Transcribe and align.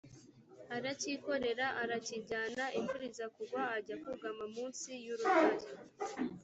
arakikorera 0.75 1.67
arakijyana 1.81 2.63
imvura 2.77 3.03
iza 3.09 3.25
kugwa 3.35 3.61
ajya 3.77 3.95
kugama 4.05 4.43
munsi 4.53 4.89
y’urutare 5.05 5.67